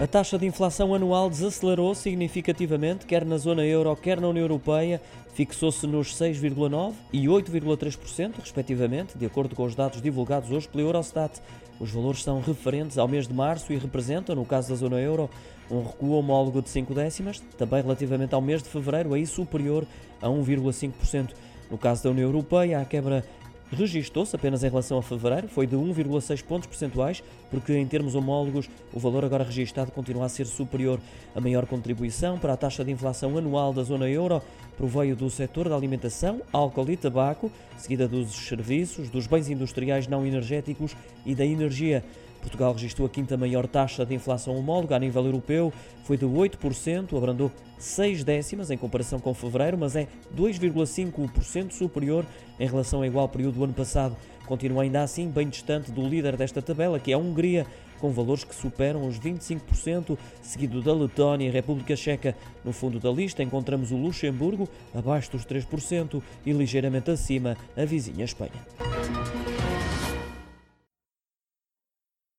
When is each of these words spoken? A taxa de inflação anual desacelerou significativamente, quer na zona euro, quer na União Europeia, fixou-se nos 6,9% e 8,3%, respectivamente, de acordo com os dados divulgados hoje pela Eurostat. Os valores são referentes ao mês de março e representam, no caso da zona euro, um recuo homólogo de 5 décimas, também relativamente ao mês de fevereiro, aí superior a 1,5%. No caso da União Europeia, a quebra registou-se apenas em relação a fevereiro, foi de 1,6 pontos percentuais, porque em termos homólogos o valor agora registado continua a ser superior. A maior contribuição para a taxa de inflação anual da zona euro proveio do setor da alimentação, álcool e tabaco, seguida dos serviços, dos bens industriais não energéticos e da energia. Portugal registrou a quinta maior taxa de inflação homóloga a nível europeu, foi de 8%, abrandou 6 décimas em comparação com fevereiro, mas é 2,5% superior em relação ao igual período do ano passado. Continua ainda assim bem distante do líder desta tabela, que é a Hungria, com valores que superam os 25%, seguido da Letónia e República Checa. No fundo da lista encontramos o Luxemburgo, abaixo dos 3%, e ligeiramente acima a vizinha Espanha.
A 0.00 0.06
taxa 0.06 0.38
de 0.38 0.46
inflação 0.46 0.94
anual 0.94 1.28
desacelerou 1.28 1.92
significativamente, 1.92 3.04
quer 3.04 3.24
na 3.24 3.36
zona 3.36 3.64
euro, 3.64 3.96
quer 3.96 4.20
na 4.20 4.28
União 4.28 4.44
Europeia, 4.44 5.02
fixou-se 5.34 5.84
nos 5.88 6.14
6,9% 6.14 6.94
e 7.12 7.26
8,3%, 7.26 8.34
respectivamente, 8.38 9.18
de 9.18 9.26
acordo 9.26 9.56
com 9.56 9.64
os 9.64 9.74
dados 9.74 10.00
divulgados 10.00 10.52
hoje 10.52 10.68
pela 10.68 10.84
Eurostat. 10.84 11.40
Os 11.80 11.90
valores 11.90 12.22
são 12.22 12.40
referentes 12.40 12.96
ao 12.96 13.08
mês 13.08 13.26
de 13.26 13.34
março 13.34 13.72
e 13.72 13.76
representam, 13.76 14.36
no 14.36 14.44
caso 14.44 14.68
da 14.68 14.76
zona 14.76 15.00
euro, 15.00 15.28
um 15.68 15.82
recuo 15.82 16.16
homólogo 16.16 16.62
de 16.62 16.70
5 16.70 16.94
décimas, 16.94 17.40
também 17.58 17.82
relativamente 17.82 18.32
ao 18.32 18.40
mês 18.40 18.62
de 18.62 18.68
fevereiro, 18.68 19.14
aí 19.14 19.26
superior 19.26 19.84
a 20.22 20.28
1,5%. 20.28 21.30
No 21.68 21.76
caso 21.76 22.04
da 22.04 22.10
União 22.10 22.28
Europeia, 22.28 22.80
a 22.80 22.84
quebra 22.84 23.24
registou-se 23.70 24.34
apenas 24.34 24.64
em 24.64 24.68
relação 24.68 24.98
a 24.98 25.02
fevereiro, 25.02 25.48
foi 25.48 25.66
de 25.66 25.76
1,6 25.76 26.42
pontos 26.42 26.66
percentuais, 26.66 27.22
porque 27.50 27.72
em 27.72 27.86
termos 27.86 28.14
homólogos 28.14 28.68
o 28.92 28.98
valor 28.98 29.24
agora 29.24 29.44
registado 29.44 29.90
continua 29.92 30.26
a 30.26 30.28
ser 30.28 30.46
superior. 30.46 31.00
A 31.34 31.40
maior 31.40 31.66
contribuição 31.66 32.38
para 32.38 32.52
a 32.52 32.56
taxa 32.56 32.84
de 32.84 32.90
inflação 32.90 33.36
anual 33.36 33.72
da 33.72 33.82
zona 33.82 34.08
euro 34.08 34.42
proveio 34.76 35.16
do 35.16 35.28
setor 35.28 35.68
da 35.68 35.76
alimentação, 35.76 36.40
álcool 36.52 36.90
e 36.90 36.96
tabaco, 36.96 37.50
seguida 37.76 38.06
dos 38.06 38.32
serviços, 38.32 39.10
dos 39.10 39.26
bens 39.26 39.50
industriais 39.50 40.06
não 40.06 40.24
energéticos 40.24 40.96
e 41.26 41.34
da 41.34 41.44
energia. 41.44 42.04
Portugal 42.40 42.72
registrou 42.72 43.06
a 43.06 43.10
quinta 43.10 43.36
maior 43.36 43.66
taxa 43.66 44.04
de 44.04 44.14
inflação 44.14 44.56
homóloga 44.56 44.96
a 44.96 44.98
nível 44.98 45.24
europeu, 45.24 45.72
foi 46.04 46.16
de 46.16 46.24
8%, 46.24 47.16
abrandou 47.16 47.50
6 47.78 48.24
décimas 48.24 48.70
em 48.70 48.76
comparação 48.76 49.18
com 49.18 49.32
fevereiro, 49.34 49.76
mas 49.76 49.94
é 49.96 50.06
2,5% 50.36 51.72
superior 51.72 52.24
em 52.58 52.66
relação 52.66 53.00
ao 53.00 53.06
igual 53.06 53.28
período 53.28 53.54
do 53.56 53.64
ano 53.64 53.74
passado. 53.74 54.16
Continua 54.46 54.82
ainda 54.82 55.02
assim 55.02 55.28
bem 55.28 55.46
distante 55.46 55.90
do 55.90 56.00
líder 56.06 56.34
desta 56.34 56.62
tabela, 56.62 56.98
que 56.98 57.12
é 57.12 57.14
a 57.14 57.18
Hungria, 57.18 57.66
com 58.00 58.10
valores 58.10 58.44
que 58.44 58.54
superam 58.54 59.06
os 59.06 59.18
25%, 59.20 60.16
seguido 60.40 60.80
da 60.80 60.94
Letónia 60.94 61.46
e 61.46 61.50
República 61.50 61.94
Checa. 61.94 62.34
No 62.64 62.72
fundo 62.72 62.98
da 62.98 63.10
lista 63.10 63.42
encontramos 63.42 63.90
o 63.92 63.96
Luxemburgo, 63.96 64.66
abaixo 64.94 65.32
dos 65.32 65.44
3%, 65.44 66.22
e 66.46 66.52
ligeiramente 66.52 67.10
acima 67.10 67.56
a 67.76 67.84
vizinha 67.84 68.24
Espanha. 68.24 68.87